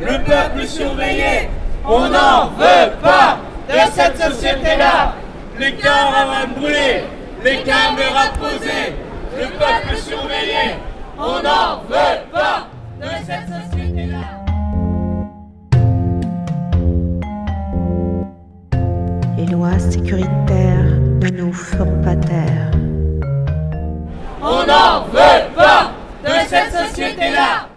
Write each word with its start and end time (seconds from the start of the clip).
le 0.00 0.24
peuple 0.24 0.66
surveillé. 0.66 1.48
On 1.84 2.08
n'en 2.08 2.48
veut 2.58 2.92
pas 3.02 3.38
de 3.68 3.92
cette 3.92 4.20
société-là. 4.20 5.14
Les 5.58 5.72
caravanes 5.74 6.52
brûlées, 6.56 7.04
les 7.44 7.58
caméras 7.62 8.32
posées, 8.38 8.94
le 9.38 9.46
peuple 9.46 9.96
surveillé. 9.96 10.76
On 11.18 11.42
n'en 11.42 11.82
veut 11.88 12.20
pas 12.32 12.66
de 13.00 13.08
cette 13.26 13.48
société-là. 13.48 14.42
Les 19.36 19.46
lois 19.46 19.78
sécuritaires 19.78 20.98
ne 21.20 21.28
nous 21.30 21.52
feront 21.52 22.02
pas 22.02 22.16
taire. 22.16 22.70
On 24.42 24.66
n'en 24.66 25.04
veut 25.12 25.54
pas 25.56 25.92
de 26.24 26.48
cette 26.48 26.72
société-là. 26.72 27.71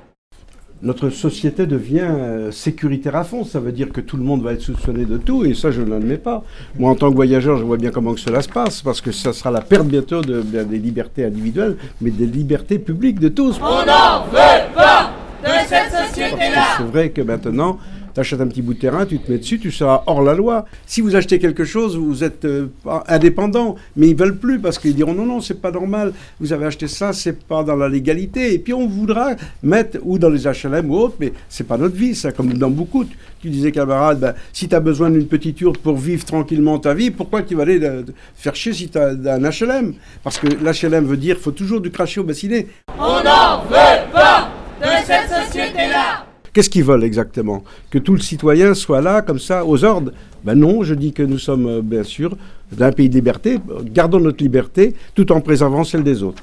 Notre 0.86 1.10
société 1.10 1.66
devient 1.66 2.08
euh, 2.08 2.52
sécuritaire 2.52 3.16
à 3.16 3.24
fond. 3.24 3.44
Ça 3.44 3.60
veut 3.60 3.72
dire 3.72 3.90
que 3.92 4.02
tout 4.02 4.18
le 4.18 4.24
monde 4.24 4.44
va 4.44 4.54
être 4.54 4.62
soupçonné 4.62 5.04
de 5.06 5.18
tout, 5.18 5.44
et 5.44 5.56
ça, 5.56 5.72
je 5.72 5.82
ne 5.82 5.90
l'admets 5.90 6.18
pas. 6.18 6.44
Moi, 6.78 6.92
en 6.92 6.96
tant 6.96 7.10
que 7.10 7.16
voyageur, 7.16 7.58
je 7.58 7.64
vois 7.64 7.78
bien 7.78 7.90
comment 7.90 8.14
que 8.14 8.20
cela 8.20 8.42
se 8.44 8.50
passe, 8.50 8.84
parce 8.84 9.02
que 9.02 9.12
ça 9.12 9.34
sera 9.34 9.50
la 9.50 9.62
perte 9.62 9.88
bientôt 9.88 10.22
de, 10.22 10.42
de- 10.44 10.64
des 10.64 10.78
libertés 10.78 11.26
individuelles, 11.26 11.76
mais 12.02 12.12
des 12.12 12.28
libertés 12.28 12.78
publiques 12.78 13.20
de 13.20 13.30
tous. 13.30 13.60
On 13.62 13.66
n'en 13.84 14.26
veut 14.32 14.74
pas 14.76 15.12
de 15.44 15.50
cette 15.68 15.92
société-là. 16.08 16.64
c'est 16.78 16.84
vrai 16.86 17.10
que 17.10 17.22
maintenant, 17.22 17.80
tu 18.16 18.22
achètes 18.22 18.40
un 18.40 18.48
petit 18.48 18.62
bout 18.62 18.74
de 18.74 18.80
terrain, 18.80 19.06
tu 19.06 19.20
te 19.20 19.30
mets 19.30 19.38
dessus, 19.38 19.60
tu 19.60 19.72
seras 19.72 20.04
hors 20.08 20.24
la 20.24 20.34
loi. 20.34 20.66
Si 20.86 21.02
vous 21.02 21.18
achetez 21.18 21.38
quelque 21.38 21.66
chose, 21.66 21.98
vous 21.98 22.24
êtes 22.24 22.46
euh, 22.46 22.68
indépendant, 23.08 23.76
mais 23.98 24.08
ils 24.08 24.16
veulent 24.16 24.38
plus 24.38 24.58
parce 24.58 24.80
qu'ils 24.80 24.96
diront 24.96 25.14
non, 25.14 25.26
non, 25.26 25.42
c'est 25.42 25.62
pas 25.62 25.72
normal, 25.72 26.14
vous 26.40 26.54
avez 26.54 26.66
acheté 26.66 26.88
ça, 26.88 27.12
c'est 27.12 27.44
pas 27.44 27.64
dans 27.64 27.76
la 27.76 27.90
légalité. 27.90 28.54
Et 28.54 28.60
puis 28.60 28.74
on 28.74 28.88
voudra 28.88 29.32
mettre, 29.62 30.00
ou 30.02 30.18
dans 30.18 30.30
les 30.30 30.44
HLM 30.48 30.90
ou 30.90 30.96
autres, 30.96 31.16
mais 31.20 31.34
c'est 31.50 31.66
pas 31.66 31.78
notre 31.78 31.96
vie, 31.96 32.16
ça, 32.16 32.32
comme 32.32 32.54
dans 32.54 32.70
beaucoup. 32.70 33.06
Tu, 33.42 33.50
disais, 33.50 33.72
camarade, 33.72 34.20
ben, 34.20 34.34
si 34.54 34.68
tu 34.68 34.76
as 34.76 34.80
besoin 34.80 35.12
d'une 35.12 35.28
petite 35.28 35.60
urne 35.62 35.78
pour 35.78 35.98
vivre 35.98 36.24
tranquillement 36.24 36.80
ta 36.80 36.94
vie, 36.94 37.12
pourquoi 37.12 37.44
tu 37.44 37.54
vas 37.54 37.64
aller 37.64 37.84
euh, 37.84 38.02
faire 38.36 38.56
chier 38.56 38.74
si 38.74 38.88
tu 38.88 38.98
as 38.98 39.10
un 39.10 39.50
HLM 39.50 39.94
Parce 40.24 40.40
que 40.40 40.48
l'HLM 40.48 41.06
veut 41.06 41.18
dire 41.18 41.38
faut 41.38 41.52
toujours 41.52 41.82
du 41.82 41.92
cracher 41.92 42.22
au 42.22 42.24
bassinet. 42.24 42.68
On 42.98 43.22
n'en 43.24 43.62
veut 43.66 44.12
pas 44.14 44.50
de 44.82 45.06
cette 45.06 45.30
société-là. 45.30 46.25
Qu'est-ce 46.56 46.70
qu'ils 46.70 46.86
veulent 46.86 47.04
exactement? 47.04 47.66
Que 47.90 47.98
tout 47.98 48.14
le 48.14 48.22
citoyen 48.22 48.74
soit 48.74 49.02
là, 49.02 49.22
comme 49.22 49.40
ça, 49.40 49.66
aux 49.66 49.84
ordres? 49.84 50.14
Ben 50.46 50.56
non, 50.56 50.84
je 50.84 50.94
dis 50.94 51.12
que 51.12 51.22
nous 51.22 51.38
sommes, 51.38 51.68
euh, 51.68 51.82
bien 51.82 52.04
sûr, 52.04 52.38
d'un 52.72 52.94
pays 52.94 53.10
de 53.10 53.16
liberté. 53.16 53.60
Gardons 53.84 54.22
notre 54.22 54.42
liberté 54.42 54.96
tout 55.16 55.34
en 55.34 55.42
préservant 55.42 55.84
celle 55.84 56.04
des 56.04 56.24
autres. 56.24 56.42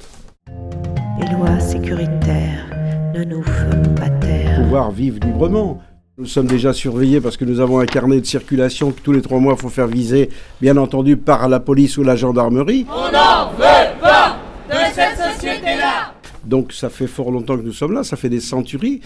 Les 1.19 1.35
lois 1.35 1.59
sécuritaires 1.61 2.67
ne 3.15 3.25
nous 3.25 3.43
feront 3.43 3.95
pas 3.95 4.11
taire. 4.11 4.61
Pouvoir 4.63 4.91
vivre 4.91 5.19
librement. 5.25 5.81
Nous 6.19 6.27
sommes 6.27 6.47
déjà 6.47 6.75
surveillés 6.75 7.23
parce 7.23 7.39
que 7.39 7.47
nous 7.47 7.61
avons 7.61 7.81
un 7.81 7.87
carnet 7.87 8.21
de 8.21 8.27
circulation 8.27 8.93
que 8.93 9.01
tous 9.01 9.13
les 9.13 9.23
trois 9.23 9.39
mois, 9.39 9.55
il 9.57 9.63
faut 9.63 9.71
faire 9.71 9.87
viser, 9.87 10.29
bien 10.61 10.77
entendu, 10.77 11.17
par 11.17 11.49
la 11.49 11.59
police 11.59 11.97
ou 11.97 12.03
la 12.03 12.17
gendarmerie. 12.17 12.85
On 12.91 13.11
n'en 13.11 13.51
veut 13.53 13.99
pas 13.99 14.37
de 14.69 14.77
cette 14.93 15.17
société-là. 15.17 16.13
Donc 16.53 16.67
ça 16.83 16.89
fait 16.99 17.07
fort 17.17 17.31
longtemps 17.37 17.57
que 17.61 17.67
nous 17.71 17.73
sommes 17.81 17.95
là, 17.99 18.03
ça 18.05 18.17
fait 18.23 18.29
des 18.39 18.45
centuries. 18.55 18.99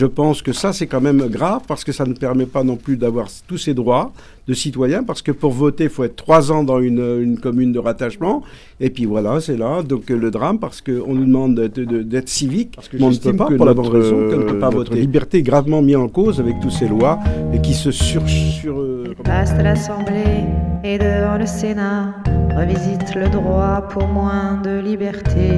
Je 0.00 0.06
pense 0.18 0.38
que 0.46 0.52
ça 0.62 0.68
c'est 0.76 0.86
quand 0.92 1.00
même 1.08 1.22
grave 1.38 1.62
parce 1.70 1.82
que 1.86 1.92
ça 1.98 2.04
ne 2.10 2.14
permet 2.26 2.46
pas 2.56 2.62
non 2.70 2.76
plus 2.84 2.96
d'avoir 3.02 3.26
tous 3.48 3.58
ces 3.66 3.74
droits 3.80 4.06
de 4.50 4.54
citoyens 4.54 5.02
parce 5.10 5.22
que 5.26 5.32
pour 5.42 5.52
voter 5.64 5.84
il 5.84 5.90
faut 5.90 6.04
être 6.10 6.16
trois 6.26 6.42
ans 6.54 6.62
dans 6.70 6.80
une, 6.90 7.04
une 7.28 7.38
commune 7.46 7.72
de 7.76 7.80
rattachement 7.88 8.36
et 8.84 8.90
puis 8.94 9.04
voilà 9.14 9.32
c'est 9.40 9.56
là 9.64 9.72
donc 9.92 10.04
euh, 10.10 10.16
le 10.26 10.30
drame 10.36 10.58
parce 10.64 10.80
qu'on 10.86 11.14
nous 11.18 11.26
demande 11.32 11.52
d'être- 11.60 11.78
de- 11.94 12.02
d'être 12.12 12.28
civique 12.40 12.72
parce 12.76 12.88
que 12.88 12.96
on 13.00 13.10
ne 13.10 13.16
peut 13.16 13.36
pas 13.42 13.46
que 13.50 13.54
pour 13.58 13.66
la 13.66 13.74
bonne 13.74 13.92
raison 13.98 14.16
qu'on 14.28 14.40
ne 14.44 14.48
peut 14.52 14.58
pas 14.66 14.70
voter. 14.70 14.94
liberté 15.08 15.38
est 15.38 15.42
gravement 15.52 15.80
mise 15.82 15.96
en 16.06 16.08
cause 16.18 16.36
avec 16.44 16.54
toutes 16.62 16.76
ces 16.80 16.88
lois 16.94 17.18
et 17.54 17.60
qui 17.64 17.74
se 17.74 17.90
sur, 17.92 18.22
sur 18.28 18.74
euh, 18.80 19.14
Passe 19.24 19.50
à 19.60 19.62
l'Assemblée 19.62 20.40
et 20.84 20.98
devant 20.98 21.36
le 21.38 21.46
Sénat, 21.46 22.14
revisite 22.60 23.08
le 23.14 23.28
droit 23.38 23.76
pour 23.92 24.06
moins 24.08 24.60
de 24.66 24.74
liberté. 24.90 25.48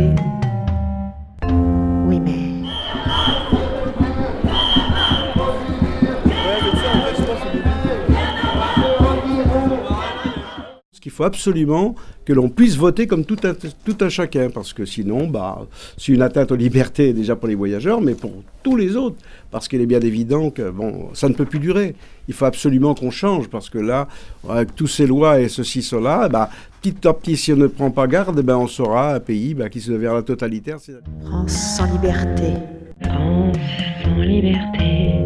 Faut 11.15 11.25
absolument 11.25 11.95
que 12.25 12.33
l'on 12.33 12.49
puisse 12.49 12.77
voter 12.77 13.07
comme 13.07 13.25
tout 13.25 13.37
un, 13.45 13.53
tout 13.55 13.97
un 14.01 14.09
chacun, 14.09 14.51
parce 14.51 14.73
que 14.73 14.85
sinon, 14.85 15.27
bah, 15.27 15.67
c'est 15.97 16.13
une 16.13 16.23
atteinte 16.23 16.51
aux 16.53 16.57
libertés 16.57 17.13
déjà 17.13 17.37
pour 17.37 17.49
les 17.49 17.55
voyageurs, 17.55 18.01
mais 18.01 18.15
pour 18.15 18.33
tous 18.63 18.77
les 18.77 18.97
autres, 18.97 19.17
parce 19.51 19.69
qu'il 19.69 19.81
est 19.81 19.87
bien 19.87 20.01
évident 20.01 20.51
que 20.51 20.71
bon, 20.71 21.11
ça 21.15 21.29
ne 21.29 21.35
peut 21.35 21.45
plus 21.45 21.59
durer. 21.59 21.95
Il 22.29 22.35
faut 22.35 22.47
absolument 22.47 22.95
qu'on 22.95 23.11
change, 23.11 23.49
parce 23.49 23.71
que 23.71 23.79
là, 23.79 24.09
avec 24.49 24.75
toutes 24.75 24.89
ces 24.89 25.07
lois 25.07 25.41
et 25.41 25.49
ceci, 25.49 25.83
cela, 25.83 26.29
bah, 26.29 26.51
petit 26.83 27.07
à 27.07 27.13
petit, 27.13 27.37
si 27.37 27.53
on 27.53 27.57
ne 27.57 27.67
prend 27.67 27.91
pas 27.91 28.07
garde, 28.07 28.41
ben, 28.41 28.57
on 28.57 28.67
sera 28.67 29.15
un 29.15 29.21
pays 29.21 29.55
bah, 29.55 29.69
qui 29.69 29.81
se 29.81 29.93
devient 29.93 30.13
la 30.15 30.23
totalitaire. 30.23 30.79
France 31.25 31.53
sans 31.53 31.93
liberté. 31.93 32.55
France 33.03 33.57
sans 34.03 34.17
liberté, 34.17 35.24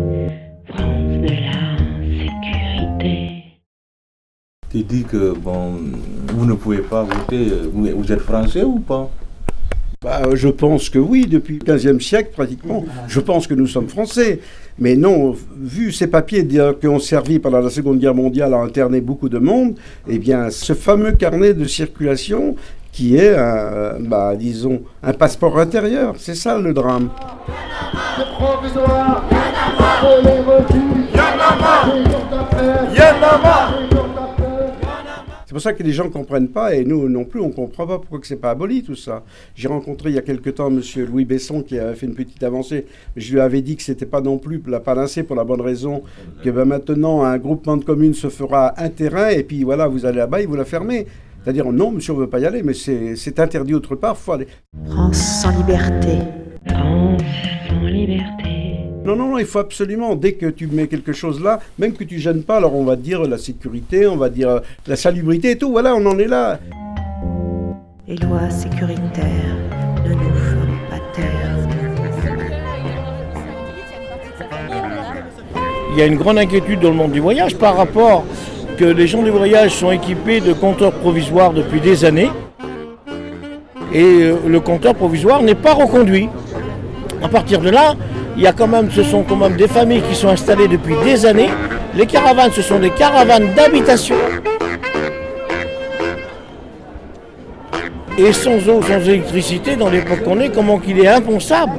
Tu 4.78 4.84
dis 4.84 5.02
que 5.02 5.32
bon, 5.36 5.72
vous 6.28 6.46
ne 6.46 6.54
pouvez 6.54 6.78
pas 6.78 7.02
voter, 7.02 7.48
vous, 7.72 8.12
êtes 8.12 8.20
français 8.20 8.62
ou 8.62 8.78
pas? 8.78 9.10
Bah, 10.00 10.22
je 10.34 10.46
pense 10.46 10.88
que 10.88 11.00
oui, 11.00 11.26
depuis 11.26 11.58
le 11.58 11.64
15e 11.64 11.98
siècle 12.00 12.30
pratiquement. 12.32 12.84
Je 13.08 13.18
pense 13.18 13.48
que 13.48 13.54
nous 13.54 13.66
sommes 13.66 13.88
français. 13.88 14.38
Mais 14.78 14.94
non, 14.94 15.34
vu 15.60 15.90
ces 15.90 16.06
papiers 16.06 16.46
qui 16.46 16.86
ont 16.86 17.00
servi 17.00 17.40
pendant 17.40 17.58
la 17.58 17.70
Seconde 17.70 17.98
Guerre 17.98 18.14
mondiale 18.14 18.54
à 18.54 18.58
interner 18.58 19.00
beaucoup 19.00 19.28
de 19.28 19.40
monde, 19.40 19.74
eh 20.08 20.20
bien, 20.20 20.48
ce 20.48 20.74
fameux 20.74 21.10
carnet 21.10 21.54
de 21.54 21.64
circulation 21.64 22.54
qui 22.92 23.16
est, 23.16 23.34
un, 23.34 23.40
euh, 23.40 23.98
bah, 23.98 24.36
disons, 24.36 24.82
un 25.02 25.12
passeport 25.12 25.58
intérieur, 25.58 26.14
c'est 26.18 26.36
ça 26.36 26.56
le 26.56 26.72
drame. 26.72 27.10
C'est 35.48 35.54
pour 35.54 35.62
ça 35.62 35.72
que 35.72 35.82
les 35.82 35.92
gens 35.92 36.04
ne 36.04 36.10
comprennent 36.10 36.50
pas, 36.50 36.75
et 36.75 36.84
nous 36.84 37.09
non 37.09 37.25
plus, 37.25 37.41
on 37.41 37.48
ne 37.48 37.54
comprend 37.54 37.86
pas 37.86 37.98
pourquoi 37.98 38.19
que 38.19 38.26
c'est 38.26 38.36
pas 38.36 38.50
aboli 38.50 38.82
tout 38.82 38.94
ça. 38.94 39.25
J'ai 39.54 39.66
rencontré 39.66 40.10
il 40.10 40.14
y 40.14 40.19
a 40.19 40.20
quelque 40.20 40.50
temps 40.50 40.69
M. 40.69 40.82
Louis 41.10 41.25
Besson 41.25 41.62
qui 41.62 41.78
avait 41.78 41.94
fait 41.94 42.04
une 42.04 42.14
petite 42.14 42.42
avancée. 42.42 42.84
Je 43.16 43.32
lui 43.32 43.41
avais 43.41 43.62
dit 43.62 43.75
que 43.75 43.82
c'était 43.82 44.04
pas 44.04 44.20
non 44.20 44.37
plus 44.37 44.62
la 44.66 44.78
panacée 44.78 45.22
pour 45.22 45.37
la 45.37 45.44
bonne 45.44 45.62
raison 45.62 46.03
que 46.44 46.50
ben, 46.50 46.66
maintenant 46.66 47.22
un 47.22 47.38
groupement 47.38 47.78
de 47.78 47.84
communes 47.84 48.12
se 48.12 48.28
fera 48.28 48.75
un 48.78 48.91
terrain, 48.91 49.31
et 49.31 49.42
puis 49.42 49.64
voilà, 49.64 49.88
vous 49.88 50.04
allez 50.04 50.19
là-bas 50.19 50.42
et 50.42 50.44
vous 50.44 50.54
la 50.54 50.66
fermez. 50.66 51.06
C'est-à-dire, 51.42 51.72
non, 51.72 51.92
monsieur, 51.92 52.12
on 52.12 52.16
ne 52.16 52.20
veut 52.25 52.28
pas 52.28 52.41
y 52.41 52.44
aller, 52.44 52.62
mais 52.62 52.75
c'est 52.75 53.16
c'est 53.16 53.41
interdit 53.41 53.72
autre 53.72 53.97
part. 53.97 54.19
Faut 54.19 54.32
aller. 54.32 54.48
France 54.87 55.16
sans 55.16 55.56
liberté. 55.56 56.19
France 56.66 57.22
sans 57.66 57.87
liberté. 57.87 58.47
Non, 59.08 59.16
non, 59.16 59.28
non, 59.30 59.38
il 59.38 59.46
faut 59.46 59.60
absolument, 59.60 60.14
dès 60.16 60.32
que 60.32 60.44
tu 60.44 60.66
mets 60.66 60.86
quelque 60.86 61.14
chose 61.14 61.42
là, 61.42 61.60
même 61.78 61.94
que 61.94 62.04
tu 62.04 62.19
gênes 62.19 62.42
pas, 62.42 62.58
alors 62.58 62.74
on 62.74 62.84
va 62.84 62.94
dire 62.94 63.22
la 63.22 63.38
sécurité, 63.38 64.06
on 64.06 64.19
va 64.19 64.28
dire 64.28 64.60
la 64.86 64.96
salubrité 64.96 65.52
et 65.52 65.56
tout, 65.56 65.70
voilà, 65.70 65.94
on 65.94 66.04
en 66.04 66.19
est 66.19 66.26
là. 66.26 66.58
Les 68.06 68.16
lois 68.16 68.50
sécuritaires 68.50 69.56
ne 70.04 70.12
nous 70.12 70.34
feront 70.34 70.78
pas 70.91 70.98
taire. 71.14 71.56
Il 75.92 75.98
y 75.98 76.02
a 76.02 76.06
une 76.06 76.16
grande 76.16 76.36
inquiétude 76.36 76.81
dans 76.81 76.90
le 76.90 76.96
monde 76.96 77.12
du 77.12 77.20
voyage 77.20 77.56
par 77.56 77.78
rapport 77.78 78.26
que 78.76 78.84
les 78.84 79.06
gens 79.06 79.22
du 79.22 79.31
voyage 79.31 79.75
sont 79.75 79.90
équipés 79.90 80.43
de 80.43 80.52
compteurs 80.52 80.93
provisoires 80.93 81.55
depuis 81.55 81.81
des 81.81 82.05
années 82.05 82.28
et 83.90 84.02
euh, 84.02 84.37
le 84.46 84.60
compteur 84.60 84.94
provisoire 84.94 85.43
n'est 85.43 85.55
pas 85.55 85.72
reconduit. 85.72 86.28
À 87.22 87.28
partir 87.28 87.60
de 87.60 87.70
là, 87.70 87.94
il 88.38 88.44
y 88.44 88.46
a 88.46 88.52
quand 88.52 88.69
même, 88.69 88.88
ce 88.93 89.02
sont 89.02 89.25
quand 89.25 89.35
même 89.35 89.56
des 89.56 89.67
familles 89.67 90.02
qui 90.08 90.14
sont 90.14 90.29
installées 90.29 90.69
depuis 90.69 90.94
des 91.05 91.26
années. 91.26 91.50
Les 91.96 92.06
caravanes, 92.06 92.52
ce 92.52 92.62
sont 92.62 92.79
des 92.79 92.90
caravanes 92.90 93.52
d'habitation. 93.55 94.14
Et 98.17 98.32
sans 98.32 98.56
eau, 98.69 98.81
sans 98.81 99.00
électricité, 99.08 99.75
dans 99.75 99.90
l'époque 99.90 100.23
qu'on 100.23 100.38
est, 100.38 100.50
comment 100.50 100.79
qu'il 100.79 101.00
est 101.00 101.08
impensable 101.08 101.73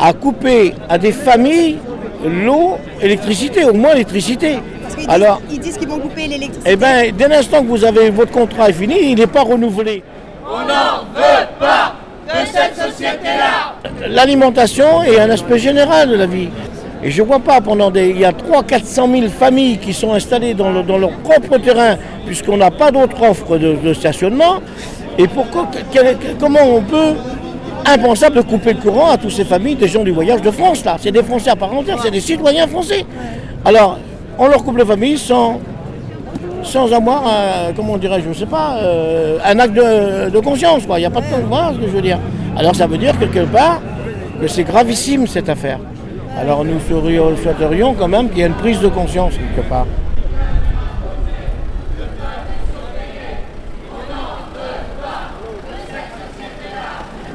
à 0.00 0.12
couper 0.12 0.74
à 0.88 0.98
des 0.98 1.12
familles 1.12 1.78
l'eau, 2.24 2.78
l'électricité, 3.00 3.64
au 3.64 3.72
moins 3.72 3.92
l'électricité. 3.92 4.58
Alors, 5.06 5.40
ils 5.48 5.60
disent 5.60 5.78
qu'ils 5.78 5.88
vont 5.88 6.00
couper 6.00 6.26
l'électricité. 6.26 6.70
eh 6.72 6.76
bien, 6.76 7.12
dès 7.16 7.28
l'instant 7.28 7.62
que 7.62 7.68
vous 7.68 7.84
avez 7.84 8.10
votre 8.10 8.32
contrat 8.32 8.68
est 8.68 8.72
fini, 8.72 8.96
il 9.00 9.14
n'est 9.14 9.28
pas 9.28 9.42
renouvelé. 9.42 10.02
On 10.44 10.58
n'en 10.58 11.04
veut 11.14 11.46
pas 11.60 11.94
de 12.26 12.46
cette 12.46 12.76
société-là. 12.76 13.69
L'alimentation 14.08 15.02
est 15.02 15.18
un 15.20 15.30
aspect 15.30 15.58
général 15.58 16.08
de 16.10 16.16
la 16.16 16.26
vie. 16.26 16.48
Et 17.02 17.10
je 17.10 17.22
ne 17.22 17.26
vois 17.26 17.38
pas 17.38 17.60
pendant 17.60 17.90
des. 17.90 18.10
Il 18.10 18.18
y 18.18 18.24
a 18.24 18.32
300 18.32 18.62
400 18.66 19.08
000 19.12 19.28
familles 19.28 19.78
qui 19.78 19.92
sont 19.92 20.12
installées 20.12 20.54
dans, 20.54 20.70
le- 20.70 20.82
dans 20.82 20.98
leur 20.98 21.10
propre 21.12 21.58
terrain, 21.58 21.96
puisqu'on 22.26 22.56
n'a 22.58 22.70
pas 22.70 22.90
d'autre 22.90 23.16
offre 23.22 23.56
de, 23.58 23.92
stationnement. 23.94 24.60
Et 25.18 25.26
pourquoi, 25.26 25.68
comment 26.38 26.60
on 26.62 26.82
peut 26.82 27.14
impensable 27.86 28.36
de 28.36 28.42
couper 28.42 28.74
le 28.74 28.80
courant 28.80 29.10
à 29.10 29.16
toutes 29.16 29.30
ces 29.32 29.44
familles 29.44 29.74
des 29.76 29.88
gens 29.88 30.02
du 30.04 30.10
voyage 30.12 30.42
de 30.42 30.50
France, 30.50 30.84
là. 30.84 30.96
C'est 31.00 31.10
des 31.10 31.22
Français 31.22 31.50
à 31.50 31.56
part 31.56 31.72
entière, 31.74 31.98
c'est 32.02 32.10
des 32.10 32.20
citoyens 32.20 32.66
français. 32.66 33.04
Alors, 33.64 33.98
on 34.38 34.48
leur 34.48 34.62
coupe 34.62 34.76
la 34.76 34.84
famille 34.84 35.16
sans, 35.16 35.58
sans 36.62 36.92
avoir, 36.92 37.24
euh, 37.26 37.70
comment 37.74 37.96
dirais-je, 37.96 38.24
je 38.24 38.28
ne 38.28 38.34
sais 38.34 38.46
pas, 38.46 38.76
euh, 38.82 39.38
un 39.44 39.58
acte 39.58 39.74
de, 39.74 40.30
de 40.30 40.38
conscience, 40.40 40.84
quoi. 40.86 40.98
Il 40.98 41.02
n'y 41.02 41.06
a 41.06 41.10
pas 41.10 41.20
de 41.20 41.26
voilà 41.48 41.72
ce 41.74 41.78
que 41.78 41.86
je 41.86 41.92
veux 41.92 42.02
dire. 42.02 42.18
Alors, 42.56 42.74
ça 42.74 42.86
veut 42.86 42.98
dire 42.98 43.18
quelque 43.18 43.44
part 43.46 43.80
que 44.40 44.46
c'est 44.48 44.64
gravissime 44.64 45.26
cette 45.26 45.48
affaire. 45.48 45.78
Alors, 46.38 46.64
nous 46.64 46.78
serions- 46.88 47.36
souhaiterions 47.36 47.94
quand 47.94 48.08
même 48.08 48.28
qu'il 48.28 48.38
y 48.38 48.42
ait 48.42 48.46
une 48.46 48.54
prise 48.54 48.80
de 48.80 48.88
conscience 48.88 49.34
quelque 49.34 49.66
part. 49.68 49.86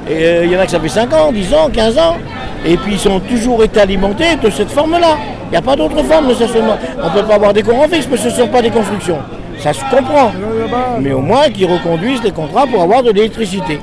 Et 0.09 0.23
euh, 0.23 0.45
il 0.45 0.51
y 0.51 0.56
en 0.56 0.59
a 0.59 0.65
que 0.65 0.71
ça 0.71 0.79
fait 0.79 0.89
5 0.89 1.12
ans, 1.13 1.31
10 1.31 1.53
ans, 1.53 1.69
15 1.71 1.97
ans. 1.97 2.18
Et 2.65 2.77
puis 2.77 2.94
ils 2.94 3.00
sont 3.00 3.19
toujours 3.19 3.63
été 3.63 3.79
alimentés 3.79 4.35
de 4.41 4.50
cette 4.50 4.69
forme-là. 4.69 5.18
Il 5.47 5.51
n'y 5.51 5.57
a 5.57 5.61
pas 5.61 5.75
d'autre 5.75 6.01
forme 6.03 6.27
de 6.29 6.33
stationnement. 6.33 6.77
On 7.01 7.07
ne 7.09 7.13
peut 7.21 7.27
pas 7.27 7.35
avoir 7.35 7.53
des 7.53 7.63
courants 7.63 7.88
fixes, 7.88 8.07
mais 8.09 8.18
ce 8.18 8.25
ne 8.27 8.33
sont 8.33 8.47
pas 8.47 8.61
des 8.61 8.69
constructions. 8.71 9.19
Ça 9.59 9.73
se 9.73 9.81
comprend. 9.89 10.31
Mais 11.00 11.11
au 11.11 11.21
moins 11.21 11.50
qu'ils 11.50 11.68
reconduisent 11.71 12.23
les 12.23 12.31
contrats 12.31 12.65
pour 12.68 12.81
avoir 12.81 13.03
de 13.03 13.11
l'électricité. 13.11 13.79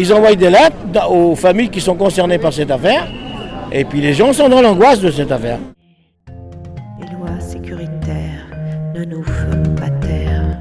Ils 0.00 0.12
envoient 0.12 0.36
des 0.36 0.48
lettres 0.48 1.10
aux 1.10 1.34
familles 1.34 1.70
qui 1.70 1.80
sont 1.80 1.96
concernées 1.96 2.38
par 2.38 2.52
cette 2.52 2.70
affaire. 2.70 3.08
Et 3.72 3.84
puis 3.84 4.00
les 4.00 4.14
gens 4.14 4.32
sont 4.32 4.48
dans 4.48 4.62
l'angoisse 4.62 5.00
de 5.00 5.10
cette 5.10 5.32
affaire. 5.32 5.58
Les 7.00 7.06
lois 7.16 7.40
sécuritaires 7.40 8.46
ne 8.94 9.04
nous 9.04 9.24
feront 9.24 9.74
pas 9.74 9.90
taire. 9.90 10.58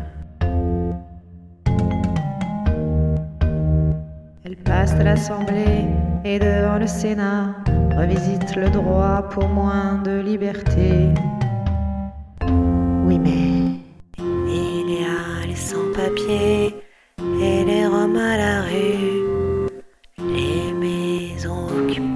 Elles 4.44 4.58
passent 4.66 4.94
à 4.94 5.04
l'Assemblée 5.04 5.86
et 6.26 6.40
devant 6.40 6.80
le 6.80 6.88
Sénat, 6.88 7.54
revisitent 7.96 8.56
le 8.56 8.72
droit 8.72 9.22
pour 9.30 9.48
moins 9.48 10.02
de 10.04 10.20
liberté. 10.20 11.10
Oui, 13.06 13.20
mais 13.20 13.57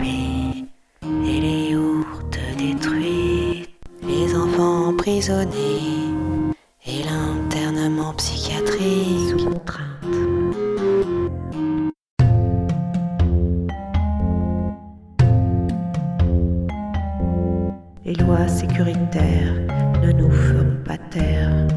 et 0.03 1.39
les 1.41 1.75
ourtes 1.75 2.39
détruites, 2.57 3.69
les 4.03 4.35
enfants 4.35 4.89
emprisonnés 4.89 6.13
et 6.85 7.03
l'internement 7.03 8.13
psychiatrique 8.13 9.29
sous 9.29 9.45
contrainte. 9.45 9.87
Les 18.05 18.15
lois 18.15 18.47
sécuritaires 18.47 19.55
ne 20.01 20.11
nous 20.11 20.31
feront 20.31 20.77
pas 20.83 20.97
taire. 20.97 21.67